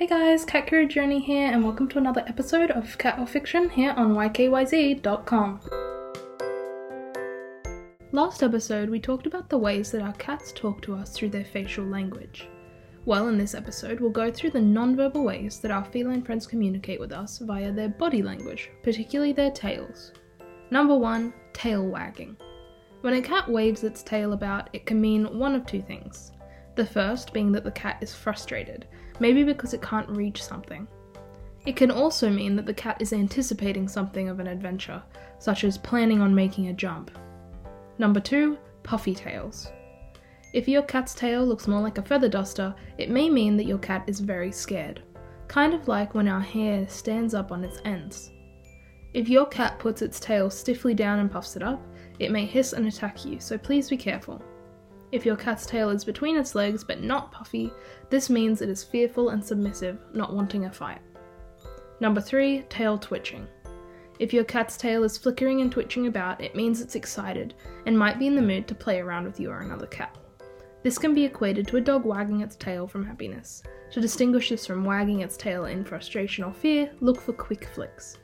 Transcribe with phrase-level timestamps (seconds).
[0.00, 3.68] Hey guys, Cat Guru Journey here, and welcome to another episode of Cat or Fiction
[3.68, 5.60] here on YKYZ.com.
[8.10, 11.44] Last episode, we talked about the ways that our cats talk to us through their
[11.44, 12.48] facial language.
[13.04, 16.98] Well, in this episode, we'll go through the non-verbal ways that our feline friends communicate
[16.98, 20.12] with us via their body language, particularly their tails.
[20.70, 22.38] Number one, tail wagging.
[23.02, 26.32] When a cat waves its tail about, it can mean one of two things.
[26.80, 28.86] The first being that the cat is frustrated,
[29.18, 30.88] maybe because it can't reach something.
[31.66, 35.02] It can also mean that the cat is anticipating something of an adventure,
[35.38, 37.10] such as planning on making a jump.
[37.98, 38.56] Number 2.
[38.82, 39.70] Puffy tails.
[40.54, 43.76] If your cat's tail looks more like a feather duster, it may mean that your
[43.76, 45.02] cat is very scared,
[45.48, 48.30] kind of like when our hair stands up on its ends.
[49.12, 51.86] If your cat puts its tail stiffly down and puffs it up,
[52.18, 54.42] it may hiss and attack you, so please be careful.
[55.12, 57.72] If your cat's tail is between its legs but not puffy,
[58.10, 61.00] this means it is fearful and submissive, not wanting a fight.
[61.98, 62.62] Number 3.
[62.68, 63.46] Tail twitching.
[64.20, 67.54] If your cat's tail is flickering and twitching about, it means it's excited
[67.86, 70.16] and might be in the mood to play around with you or another cat.
[70.82, 73.62] This can be equated to a dog wagging its tail from happiness.
[73.92, 78.16] To distinguish this from wagging its tail in frustration or fear, look for quick flicks.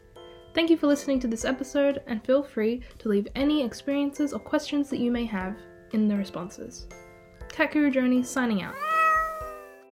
[0.54, 4.38] Thank you for listening to this episode, and feel free to leave any experiences or
[4.38, 5.56] questions that you may have
[5.92, 6.86] in the responses.
[7.72, 8.74] Guru Journey signing out.